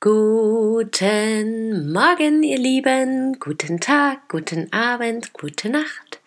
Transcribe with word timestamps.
Guten 0.00 1.92
Morgen, 1.92 2.42
ihr 2.42 2.58
Lieben, 2.58 3.38
guten 3.38 3.78
Tag, 3.78 4.28
guten 4.28 4.72
Abend, 4.72 5.32
gute 5.32 5.68
Nacht. 5.68 6.18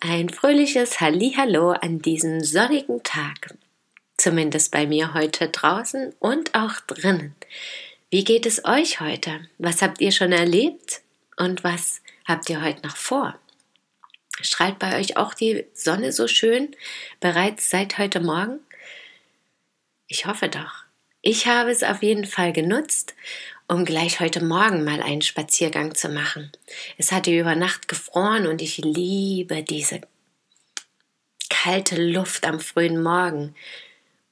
Ein 0.00 0.28
fröhliches 0.28 1.00
Hallihallo 1.00 1.70
an 1.70 2.00
diesem 2.00 2.42
sonnigen 2.42 3.02
Tag. 3.02 3.56
Zumindest 4.18 4.70
bei 4.70 4.86
mir 4.86 5.14
heute 5.14 5.48
draußen 5.48 6.12
und 6.18 6.54
auch 6.54 6.78
drinnen. 6.86 7.34
Wie 8.10 8.24
geht 8.24 8.44
es 8.44 8.66
euch 8.66 9.00
heute? 9.00 9.48
Was 9.56 9.80
habt 9.80 10.02
ihr 10.02 10.12
schon 10.12 10.32
erlebt? 10.32 11.00
Und 11.38 11.64
was 11.64 12.02
habt 12.26 12.50
ihr 12.50 12.62
heute 12.62 12.86
noch 12.86 12.96
vor? 12.96 13.38
Strahlt 14.42 14.78
bei 14.78 14.98
euch 14.98 15.16
auch 15.16 15.34
die 15.34 15.64
Sonne 15.72 16.12
so 16.12 16.28
schön 16.28 16.74
bereits 17.20 17.70
seit 17.70 17.98
heute 17.98 18.20
Morgen? 18.20 18.60
Ich 20.06 20.26
hoffe 20.26 20.48
doch. 20.48 20.84
Ich 21.22 21.46
habe 21.46 21.70
es 21.70 21.82
auf 21.82 22.02
jeden 22.02 22.26
Fall 22.26 22.52
genutzt, 22.52 23.14
um 23.68 23.84
gleich 23.84 24.20
heute 24.20 24.44
Morgen 24.44 24.84
mal 24.84 25.00
einen 25.00 25.22
Spaziergang 25.22 25.94
zu 25.94 26.08
machen. 26.08 26.50
Es 26.98 27.12
hatte 27.12 27.30
über 27.30 27.54
Nacht 27.54 27.88
gefroren 27.88 28.46
und 28.46 28.60
ich 28.60 28.78
liebe 28.78 29.62
diese 29.62 30.00
kalte 31.48 32.02
Luft 32.04 32.44
am 32.44 32.58
frühen 32.58 33.02
Morgen. 33.02 33.54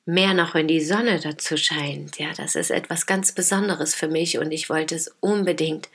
Mehr 0.04 0.34
noch, 0.34 0.54
wenn 0.54 0.66
die 0.66 0.80
Sonne 0.80 1.20
dazu 1.20 1.56
scheint. 1.56 2.18
Ja, 2.18 2.32
das 2.36 2.56
ist 2.56 2.70
etwas 2.70 3.06
ganz 3.06 3.32
Besonderes 3.32 3.94
für 3.94 4.08
mich 4.08 4.38
und 4.38 4.50
ich 4.50 4.68
wollte 4.68 4.96
es 4.96 5.14
unbedingt 5.20 5.88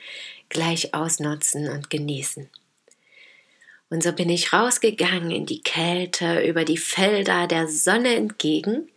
gleich 0.48 0.94
ausnutzen 0.94 1.68
und 1.68 1.90
genießen. 1.90 2.48
Und 3.88 4.02
so 4.02 4.12
bin 4.12 4.28
ich 4.28 4.52
rausgegangen 4.52 5.30
in 5.30 5.46
die 5.46 5.62
Kälte, 5.62 6.44
über 6.44 6.64
die 6.64 6.76
Felder 6.76 7.46
der 7.46 7.68
Sonne 7.68 8.16
entgegen. 8.16 8.88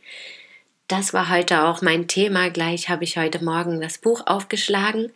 Das 0.88 1.14
war 1.14 1.30
heute 1.30 1.64
auch 1.66 1.82
mein 1.82 2.08
Thema. 2.08 2.50
Gleich 2.50 2.90
habe 2.90 3.04
ich 3.04 3.18
heute 3.18 3.44
Morgen 3.44 3.82
das 3.82 4.00
Buch 4.00 4.24
aufgeschlagen, 4.26 5.12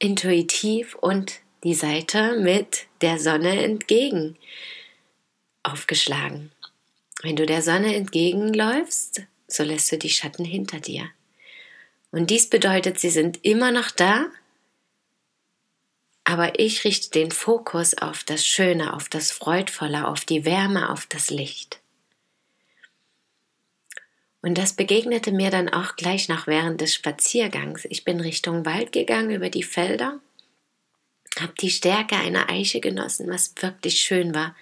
intuitiv 0.00 0.96
und 0.96 1.40
die 1.62 1.74
Seite 1.74 2.38
mit 2.40 2.86
der 3.00 3.18
Sonne 3.18 3.62
entgegen 3.62 4.36
aufgeschlagen. 5.62 6.52
Wenn 7.22 7.36
du 7.36 7.46
der 7.46 7.62
Sonne 7.62 7.94
entgegenläufst, 7.94 9.22
so 9.48 9.62
lässt 9.62 9.90
du 9.90 9.98
die 9.98 10.10
Schatten 10.10 10.44
hinter 10.44 10.80
dir. 10.80 11.08
Und 12.10 12.30
dies 12.30 12.48
bedeutet, 12.48 13.00
sie 13.00 13.10
sind 13.10 13.44
immer 13.44 13.72
noch 13.72 13.90
da, 13.90 14.26
aber 16.28 16.58
ich 16.58 16.82
richte 16.82 17.10
den 17.10 17.30
Fokus 17.30 17.96
auf 17.96 18.24
das 18.24 18.44
Schöne, 18.44 18.94
auf 18.94 19.08
das 19.08 19.30
Freudvolle, 19.30 20.08
auf 20.08 20.24
die 20.24 20.44
Wärme, 20.44 20.90
auf 20.90 21.06
das 21.06 21.30
Licht. 21.30 21.78
Und 24.42 24.58
das 24.58 24.72
begegnete 24.72 25.30
mir 25.30 25.50
dann 25.50 25.68
auch 25.68 25.94
gleich 25.94 26.28
noch 26.28 26.48
während 26.48 26.80
des 26.80 26.94
Spaziergangs. 26.94 27.84
Ich 27.84 28.04
bin 28.04 28.18
Richtung 28.18 28.66
Wald 28.66 28.90
gegangen 28.90 29.30
über 29.30 29.50
die 29.50 29.62
Felder, 29.62 30.18
habe 31.38 31.54
die 31.60 31.70
Stärke 31.70 32.16
einer 32.16 32.50
Eiche 32.50 32.80
genossen, 32.80 33.30
was 33.30 33.54
wirklich 33.60 34.00
schön 34.00 34.34
war. 34.34 34.56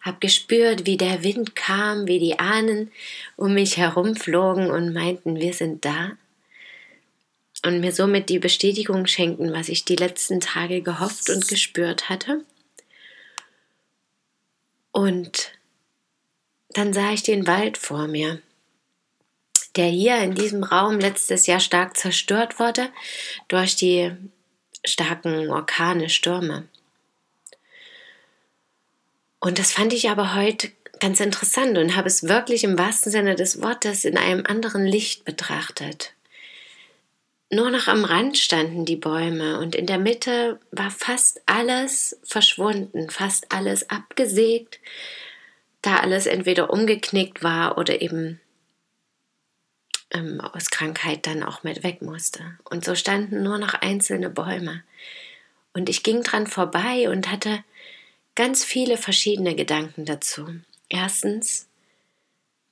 Hab 0.00 0.20
gespürt, 0.20 0.84
wie 0.84 0.96
der 0.96 1.22
Wind 1.22 1.54
kam, 1.54 2.08
wie 2.08 2.18
die 2.18 2.40
Ahnen 2.40 2.90
um 3.36 3.54
mich 3.54 3.76
herumflogen 3.76 4.68
und 4.68 4.92
meinten, 4.92 5.36
wir 5.36 5.54
sind 5.54 5.84
da 5.84 6.16
und 7.64 7.80
mir 7.80 7.92
somit 7.92 8.28
die 8.28 8.38
Bestätigung 8.38 9.06
schenken, 9.06 9.52
was 9.52 9.68
ich 9.68 9.84
die 9.84 9.96
letzten 9.96 10.40
Tage 10.40 10.82
gehofft 10.82 11.30
und 11.30 11.46
gespürt 11.46 12.08
hatte. 12.08 12.44
Und 14.90 15.52
dann 16.70 16.92
sah 16.92 17.12
ich 17.12 17.22
den 17.22 17.46
Wald 17.46 17.78
vor 17.78 18.08
mir, 18.08 18.40
der 19.76 19.86
hier 19.86 20.18
in 20.18 20.34
diesem 20.34 20.64
Raum 20.64 20.98
letztes 20.98 21.46
Jahr 21.46 21.60
stark 21.60 21.96
zerstört 21.96 22.58
wurde 22.58 22.88
durch 23.48 23.76
die 23.76 24.10
starken 24.84 25.50
Orkane, 25.50 26.10
Stürme. 26.10 26.68
Und 29.38 29.58
das 29.58 29.72
fand 29.72 29.92
ich 29.92 30.08
aber 30.10 30.34
heute 30.34 30.70
ganz 31.00 31.20
interessant 31.20 31.78
und 31.78 31.96
habe 31.96 32.06
es 32.06 32.22
wirklich 32.22 32.64
im 32.64 32.78
wahrsten 32.78 33.10
Sinne 33.10 33.34
des 33.34 33.60
Wortes 33.60 34.04
in 34.04 34.16
einem 34.16 34.46
anderen 34.46 34.86
Licht 34.86 35.24
betrachtet. 35.24 36.12
Nur 37.54 37.70
noch 37.70 37.86
am 37.86 38.06
Rand 38.06 38.38
standen 38.38 38.86
die 38.86 38.96
Bäume 38.96 39.58
und 39.58 39.74
in 39.74 39.84
der 39.84 39.98
Mitte 39.98 40.58
war 40.70 40.90
fast 40.90 41.42
alles 41.44 42.18
verschwunden, 42.24 43.10
fast 43.10 43.52
alles 43.52 43.90
abgesägt, 43.90 44.80
da 45.82 45.96
alles 45.98 46.24
entweder 46.24 46.70
umgeknickt 46.70 47.42
war 47.42 47.76
oder 47.76 48.00
eben 48.00 48.40
ähm, 50.12 50.40
aus 50.40 50.70
Krankheit 50.70 51.26
dann 51.26 51.42
auch 51.42 51.62
mit 51.62 51.82
weg 51.82 52.00
musste. 52.00 52.58
Und 52.70 52.86
so 52.86 52.94
standen 52.94 53.42
nur 53.42 53.58
noch 53.58 53.74
einzelne 53.74 54.30
Bäume. 54.30 54.82
Und 55.74 55.90
ich 55.90 56.02
ging 56.02 56.22
dran 56.22 56.46
vorbei 56.46 57.10
und 57.10 57.30
hatte 57.30 57.62
ganz 58.34 58.64
viele 58.64 58.96
verschiedene 58.96 59.54
Gedanken 59.54 60.06
dazu. 60.06 60.46
Erstens, 60.88 61.68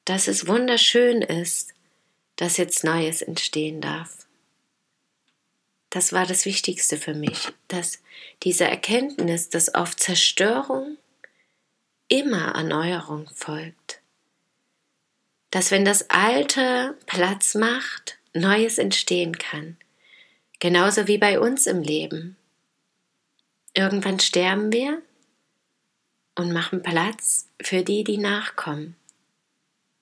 dass 0.07 0.27
es 0.27 0.47
wunderschön 0.47 1.21
ist, 1.21 1.75
dass 2.37 2.57
jetzt 2.57 2.83
Neues 2.83 3.21
entstehen 3.21 3.83
darf. 3.83 4.21
Das 5.91 6.13
war 6.13 6.25
das 6.25 6.47
Wichtigste 6.47 6.97
für 6.97 7.15
mich, 7.15 7.49
dass 7.67 8.01
diese 8.45 8.65
Erkenntnis, 8.65 9.49
dass 9.49 9.75
auf 9.75 9.97
Zerstörung 9.97 10.97
immer 12.07 12.55
Erneuerung 12.55 13.29
folgt. 13.35 14.01
Dass 15.51 15.73
wenn 15.73 15.85
das 15.85 16.09
Alte 16.09 16.97
Platz 17.07 17.57
macht, 17.57 18.19
Neues 18.33 18.79
entstehen 18.79 19.37
kann. 19.37 19.77
Genauso 20.61 21.09
wie 21.09 21.19
bei 21.19 21.41
uns 21.41 21.67
im 21.67 21.83
Leben. 21.83 22.37
Irgendwann 23.75 24.21
sterben 24.21 24.73
wir 24.73 25.03
und 26.37 26.53
machen 26.53 26.83
Platz 26.83 27.49
für 27.61 27.83
die, 27.83 28.05
die 28.05 28.19
nachkommen. 28.19 28.95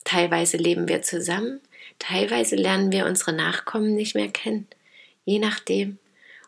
Teilweise 0.04 0.58
leben 0.58 0.88
wir 0.88 1.00
zusammen, 1.00 1.60
teilweise 1.98 2.56
lernen 2.56 2.92
wir 2.92 3.06
unsere 3.06 3.32
Nachkommen 3.32 3.94
nicht 3.94 4.14
mehr 4.14 4.28
kennen 4.28 4.68
je 5.28 5.38
nachdem. 5.38 5.98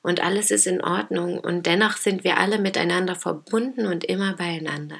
Und 0.02 0.20
alles 0.20 0.50
ist 0.50 0.66
in 0.66 0.82
Ordnung 0.82 1.38
und 1.38 1.66
dennoch 1.66 1.98
sind 1.98 2.24
wir 2.24 2.38
alle 2.38 2.58
miteinander 2.58 3.14
verbunden 3.14 3.86
und 3.86 4.02
immer 4.04 4.34
beieinander. 4.34 4.98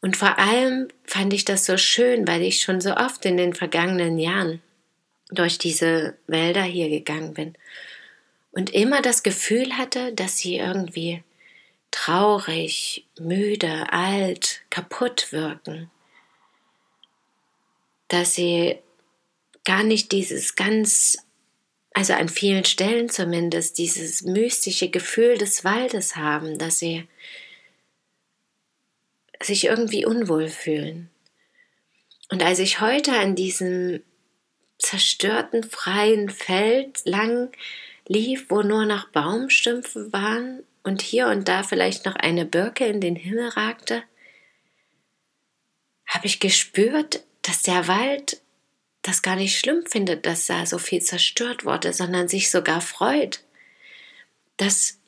Und 0.00 0.16
vor 0.16 0.38
allem 0.38 0.86
fand 1.04 1.32
ich 1.32 1.44
das 1.44 1.64
so 1.64 1.76
schön, 1.76 2.28
weil 2.28 2.42
ich 2.42 2.60
schon 2.60 2.80
so 2.80 2.94
oft 2.94 3.24
in 3.24 3.36
den 3.36 3.54
vergangenen 3.54 4.20
Jahren 4.20 4.62
durch 5.30 5.58
diese 5.58 6.16
Wälder 6.28 6.62
hier 6.62 6.88
gegangen 6.88 7.34
bin 7.34 7.58
und 8.52 8.72
immer 8.72 9.02
das 9.02 9.24
Gefühl 9.24 9.76
hatte, 9.76 10.12
dass 10.12 10.38
sie 10.38 10.58
irgendwie 10.58 11.24
traurig, 11.90 13.04
müde, 13.18 13.92
alt, 13.92 14.60
kaputt 14.70 15.32
wirken. 15.32 15.90
Dass 18.06 18.34
sie 18.34 18.78
gar 19.66 19.84
nicht 19.84 20.12
dieses 20.12 20.56
ganz, 20.56 21.18
also 21.92 22.14
an 22.14 22.30
vielen 22.30 22.64
Stellen 22.64 23.10
zumindest, 23.10 23.76
dieses 23.76 24.22
mystische 24.22 24.88
Gefühl 24.88 25.36
des 25.36 25.64
Waldes 25.64 26.16
haben, 26.16 26.56
dass 26.56 26.78
sie 26.78 27.06
sich 29.42 29.66
irgendwie 29.66 30.06
unwohl 30.06 30.48
fühlen. 30.48 31.10
Und 32.30 32.42
als 32.42 32.58
ich 32.58 32.80
heute 32.80 33.12
an 33.12 33.34
diesem 33.34 34.02
zerstörten 34.78 35.62
freien 35.64 36.30
Feld 36.30 37.02
lang 37.04 37.50
lief, 38.08 38.46
wo 38.48 38.62
nur 38.62 38.86
noch 38.86 39.08
Baumstümpfe 39.10 40.12
waren 40.12 40.62
und 40.82 41.02
hier 41.02 41.26
und 41.28 41.48
da 41.48 41.62
vielleicht 41.62 42.06
noch 42.06 42.16
eine 42.16 42.44
Birke 42.44 42.86
in 42.86 43.00
den 43.00 43.16
Himmel 43.16 43.48
ragte, 43.48 44.02
habe 46.06 46.26
ich 46.26 46.40
gespürt, 46.40 47.24
dass 47.42 47.62
der 47.62 47.88
Wald 47.88 48.40
das 49.06 49.22
gar 49.22 49.36
nicht 49.36 49.58
schlimm 49.58 49.84
findet, 49.86 50.26
dass 50.26 50.46
da 50.46 50.66
so 50.66 50.78
viel 50.78 51.00
zerstört 51.00 51.64
wurde, 51.64 51.92
sondern 51.92 52.28
sich 52.28 52.50
sogar 52.50 52.80
freut, 52.80 53.40
dass 54.56 54.98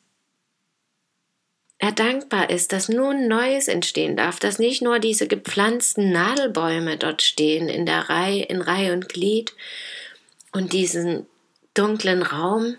er 1.79 1.93
dankbar 1.93 2.51
ist, 2.51 2.73
dass 2.73 2.89
nun 2.89 3.29
Neues 3.29 3.69
entstehen 3.69 4.17
darf, 4.17 4.41
dass 4.41 4.59
nicht 4.59 4.83
nur 4.83 4.99
diese 4.99 5.29
gepflanzten 5.29 6.11
Nadelbäume 6.11 6.97
dort 6.97 7.23
stehen 7.23 7.69
in 7.69 7.87
der 7.87 8.09
Reihe, 8.09 8.43
in 8.43 8.61
Reihe 8.61 8.93
und 8.93 9.09
Glied 9.09 9.55
und 10.53 10.73
diesen 10.73 11.27
dunklen 11.75 12.23
Raum 12.23 12.77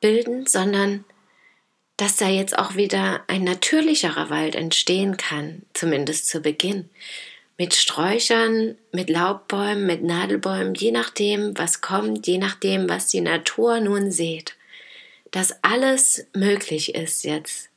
bilden, 0.00 0.46
sondern 0.46 1.04
dass 1.96 2.16
da 2.16 2.28
jetzt 2.28 2.56
auch 2.56 2.76
wieder 2.76 3.24
ein 3.26 3.44
natürlicherer 3.44 4.30
Wald 4.30 4.54
entstehen 4.54 5.16
kann, 5.16 5.62
zumindest 5.74 6.28
zu 6.28 6.40
Beginn. 6.40 6.88
Mit 7.58 7.74
Sträuchern, 7.74 8.78
mit 8.92 9.10
Laubbäumen, 9.10 9.84
mit 9.84 10.02
Nadelbäumen, 10.02 10.74
je 10.74 10.92
nachdem, 10.92 11.58
was 11.58 11.80
kommt, 11.80 12.26
je 12.26 12.38
nachdem, 12.38 12.88
was 12.88 13.08
die 13.08 13.20
Natur 13.20 13.80
nun 13.80 14.10
sieht 14.10 14.54
dass 15.30 15.62
alles 15.62 16.26
möglich 16.34 16.94
ist 16.94 17.24
jetzt. 17.24 17.70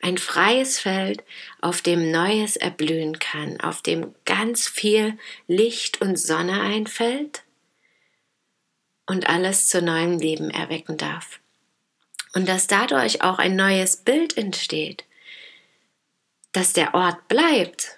Ein 0.00 0.18
freies 0.18 0.78
Feld, 0.78 1.24
auf 1.60 1.82
dem 1.82 2.10
Neues 2.10 2.56
erblühen 2.56 3.18
kann, 3.18 3.60
auf 3.60 3.82
dem 3.82 4.14
ganz 4.24 4.68
viel 4.68 5.18
Licht 5.48 6.00
und 6.00 6.16
Sonne 6.16 6.60
einfällt 6.60 7.42
und 9.06 9.28
alles 9.28 9.68
zu 9.68 9.82
neuem 9.82 10.18
Leben 10.18 10.50
erwecken 10.50 10.96
darf. 10.96 11.40
Und 12.34 12.48
dass 12.48 12.66
dadurch 12.66 13.22
auch 13.22 13.38
ein 13.38 13.56
neues 13.56 13.96
Bild 13.96 14.36
entsteht, 14.36 15.04
dass 16.52 16.72
der 16.72 16.94
Ort 16.94 17.26
bleibt 17.28 17.95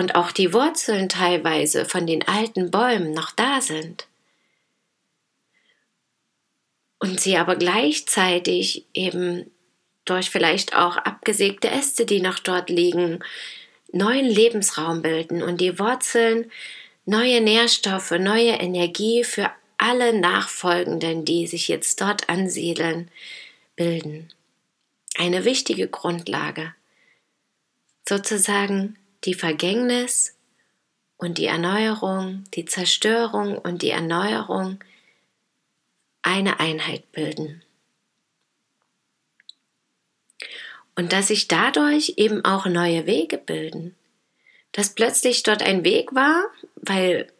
und 0.00 0.14
auch 0.14 0.32
die 0.32 0.54
Wurzeln 0.54 1.10
teilweise 1.10 1.84
von 1.84 2.06
den 2.06 2.26
alten 2.26 2.70
Bäumen 2.70 3.12
noch 3.12 3.32
da 3.32 3.60
sind 3.60 4.06
und 7.00 7.20
sie 7.20 7.36
aber 7.36 7.54
gleichzeitig 7.56 8.86
eben 8.94 9.50
durch 10.06 10.30
vielleicht 10.30 10.74
auch 10.74 10.96
abgesägte 10.96 11.68
Äste, 11.68 12.06
die 12.06 12.22
noch 12.22 12.38
dort 12.38 12.70
liegen, 12.70 13.22
neuen 13.92 14.24
Lebensraum 14.24 15.02
bilden 15.02 15.42
und 15.42 15.60
die 15.60 15.78
Wurzeln 15.78 16.50
neue 17.04 17.42
Nährstoffe, 17.42 18.12
neue 18.12 18.52
Energie 18.52 19.22
für 19.22 19.50
alle 19.76 20.18
Nachfolgenden, 20.18 21.26
die 21.26 21.46
sich 21.46 21.68
jetzt 21.68 22.00
dort 22.00 22.30
ansiedeln, 22.30 23.10
bilden. 23.76 24.32
Eine 25.18 25.44
wichtige 25.44 25.88
Grundlage. 25.88 26.74
Sozusagen 28.08 28.96
die 29.24 29.34
Vergängnis 29.34 30.36
und 31.16 31.38
die 31.38 31.46
Erneuerung, 31.46 32.44
die 32.54 32.64
Zerstörung 32.64 33.58
und 33.58 33.82
die 33.82 33.90
Erneuerung 33.90 34.82
eine 36.22 36.60
Einheit 36.60 37.10
bilden. 37.12 37.62
Und 40.96 41.12
dass 41.12 41.28
sich 41.28 41.48
dadurch 41.48 42.14
eben 42.16 42.44
auch 42.44 42.66
neue 42.66 43.06
Wege 43.06 43.38
bilden. 43.38 43.96
Dass 44.72 44.94
plötzlich 44.94 45.42
dort 45.42 45.62
ein 45.62 45.84
Weg 45.84 46.14
war, 46.14 46.44
weil 46.76 47.32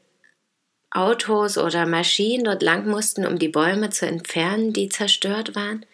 Autos 0.90 1.56
oder 1.56 1.86
Maschinen 1.86 2.44
dort 2.44 2.62
lang 2.62 2.88
mussten, 2.88 3.24
um 3.26 3.38
die 3.38 3.48
Bäume 3.48 3.90
zu 3.90 4.06
entfernen, 4.06 4.72
die 4.72 4.88
zerstört 4.88 5.54
waren. 5.54 5.86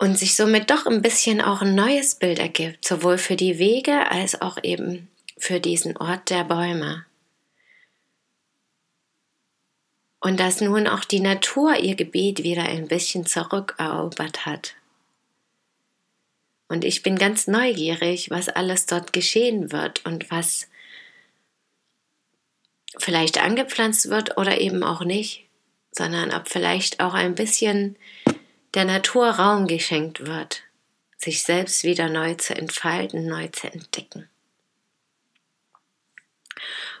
Und 0.00 0.18
sich 0.18 0.34
somit 0.34 0.70
doch 0.70 0.86
ein 0.86 1.02
bisschen 1.02 1.40
auch 1.40 1.60
ein 1.60 1.74
neues 1.74 2.14
Bild 2.14 2.38
ergibt, 2.38 2.84
sowohl 2.86 3.18
für 3.18 3.36
die 3.36 3.58
Wege 3.58 4.10
als 4.10 4.40
auch 4.40 4.58
eben 4.62 5.08
für 5.36 5.60
diesen 5.60 5.96
Ort 5.98 6.30
der 6.30 6.44
Bäume 6.44 7.04
und 10.20 10.38
dass 10.38 10.60
nun 10.60 10.86
auch 10.86 11.04
die 11.04 11.20
Natur 11.20 11.76
ihr 11.76 11.96
Gebiet 11.96 12.42
wieder 12.42 12.62
ein 12.62 12.88
bisschen 12.88 13.26
zurückerobert 13.26 14.46
hat. 14.46 14.74
Und 16.68 16.84
ich 16.84 17.02
bin 17.02 17.16
ganz 17.16 17.46
neugierig, 17.46 18.30
was 18.30 18.48
alles 18.48 18.86
dort 18.86 19.12
geschehen 19.12 19.72
wird 19.72 20.04
und 20.04 20.30
was 20.30 20.68
vielleicht 22.98 23.42
angepflanzt 23.42 24.10
wird 24.10 24.36
oder 24.36 24.60
eben 24.60 24.84
auch 24.84 25.02
nicht, 25.02 25.46
sondern 25.90 26.32
ob 26.32 26.48
vielleicht 26.48 27.00
auch 27.00 27.14
ein 27.14 27.34
bisschen 27.34 27.96
der 28.74 28.84
Natur 28.84 29.28
Raum 29.28 29.66
geschenkt 29.66 30.26
wird, 30.26 30.62
sich 31.16 31.42
selbst 31.42 31.84
wieder 31.84 32.08
neu 32.08 32.34
zu 32.34 32.54
entfalten, 32.54 33.26
neu 33.26 33.48
zu 33.48 33.72
entdecken. 33.72 34.28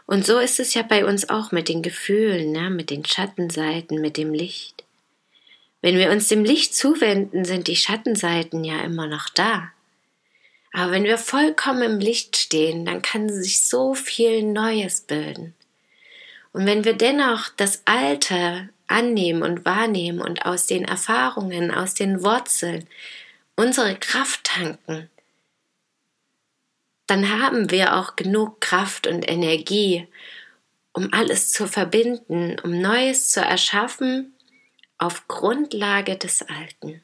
Und 0.06 0.26
so 0.26 0.38
ist 0.38 0.58
es 0.58 0.74
ja 0.74 0.82
bei 0.82 1.04
uns 1.04 1.28
auch 1.30 1.52
mit 1.52 1.68
den 1.68 1.82
Gefühlen, 1.82 2.50
ne? 2.50 2.68
mit 2.70 2.90
den 2.90 3.04
Schattenseiten, 3.04 4.00
mit 4.00 4.16
dem 4.16 4.34
Licht. 4.34 4.84
Wenn 5.82 5.96
wir 5.96 6.10
uns 6.10 6.28
dem 6.28 6.44
Licht 6.44 6.74
zuwenden, 6.74 7.44
sind 7.44 7.68
die 7.68 7.76
Schattenseiten 7.76 8.64
ja 8.64 8.80
immer 8.80 9.06
noch 9.06 9.28
da. 9.28 9.70
Aber 10.72 10.92
wenn 10.92 11.04
wir 11.04 11.18
vollkommen 11.18 11.82
im 11.82 11.98
Licht 12.00 12.36
stehen, 12.36 12.84
dann 12.84 13.02
kann 13.02 13.28
sich 13.28 13.64
so 13.64 13.94
viel 13.94 14.42
Neues 14.42 15.00
bilden. 15.02 15.54
Und 16.52 16.66
wenn 16.66 16.84
wir 16.84 16.94
dennoch 16.94 17.48
das 17.56 17.82
Alte 17.84 18.68
annehmen 18.90 19.42
und 19.42 19.64
wahrnehmen 19.64 20.20
und 20.20 20.46
aus 20.46 20.66
den 20.66 20.84
Erfahrungen, 20.84 21.70
aus 21.70 21.94
den 21.94 22.22
Wurzeln 22.22 22.86
unsere 23.56 23.96
Kraft 23.96 24.44
tanken, 24.44 25.10
dann 27.06 27.28
haben 27.28 27.70
wir 27.70 27.96
auch 27.96 28.14
genug 28.14 28.60
Kraft 28.60 29.06
und 29.08 29.28
Energie, 29.28 30.06
um 30.92 31.12
alles 31.12 31.50
zu 31.50 31.66
verbinden, 31.66 32.56
um 32.60 32.80
Neues 32.80 33.30
zu 33.30 33.40
erschaffen 33.40 34.32
auf 34.96 35.26
Grundlage 35.26 36.16
des 36.16 36.42
Alten. 36.42 37.02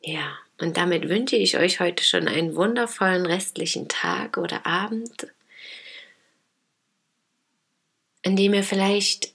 Ja, 0.00 0.38
und 0.60 0.76
damit 0.76 1.08
wünsche 1.08 1.36
ich 1.36 1.58
euch 1.58 1.80
heute 1.80 2.04
schon 2.04 2.28
einen 2.28 2.54
wundervollen 2.54 3.26
restlichen 3.26 3.88
Tag 3.88 4.36
oder 4.36 4.66
Abend, 4.66 5.26
in 8.28 8.36
dem 8.36 8.52
ihr 8.52 8.62
vielleicht 8.62 9.32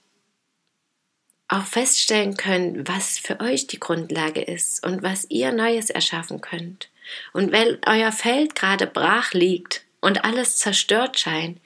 auch 1.48 1.64
feststellen 1.64 2.36
könnt, 2.36 2.88
was 2.88 3.18
für 3.18 3.40
euch 3.40 3.66
die 3.66 3.80
Grundlage 3.80 4.40
ist 4.40 4.86
und 4.86 5.02
was 5.02 5.26
ihr 5.30 5.50
Neues 5.50 5.90
erschaffen 5.90 6.40
könnt. 6.40 6.90
Und 7.32 7.50
wenn 7.50 7.80
euer 7.86 8.12
Feld 8.12 8.54
gerade 8.54 8.86
brach 8.86 9.32
liegt 9.32 9.84
und 10.00 10.24
alles 10.24 10.58
zerstört 10.58 11.18
scheint, 11.18 11.60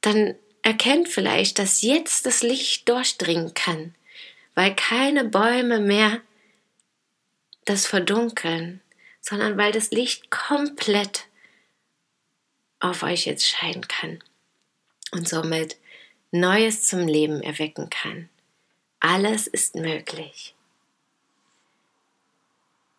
dann 0.00 0.34
erkennt 0.62 1.08
vielleicht, 1.08 1.60
dass 1.60 1.82
jetzt 1.82 2.26
das 2.26 2.42
Licht 2.42 2.88
durchdringen 2.88 3.54
kann, 3.54 3.94
weil 4.56 4.74
keine 4.74 5.24
Bäume 5.24 5.78
mehr 5.78 6.20
das 7.64 7.86
verdunkeln, 7.86 8.80
sondern 9.20 9.56
weil 9.56 9.70
das 9.70 9.92
Licht 9.92 10.28
komplett 10.30 11.28
auf 12.80 13.04
euch 13.04 13.26
jetzt 13.26 13.46
scheinen 13.46 13.86
kann. 13.86 14.18
Und 15.12 15.28
somit 15.28 15.76
Neues 16.30 16.82
zum 16.82 17.08
Leben 17.08 17.42
erwecken 17.42 17.88
kann. 17.88 18.28
Alles 19.00 19.46
ist 19.46 19.74
möglich. 19.74 20.54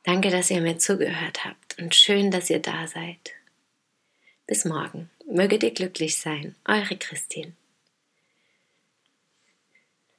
Danke, 0.04 0.32
dass 0.32 0.50
ihr 0.50 0.62
mir 0.62 0.78
zugehört 0.80 1.46
habt 1.46 1.78
und 1.78 1.94
schön, 1.94 2.32
dass 2.32 2.50
ihr 2.50 2.60
da 2.60 2.88
seid. 2.88 3.34
Bis 4.48 4.66
morgen. 4.66 5.10
Möget 5.28 5.62
ihr 5.62 5.72
glücklich 5.72 6.18
sein. 6.18 6.56
Eure 6.66 6.98
Christine. 6.98 7.54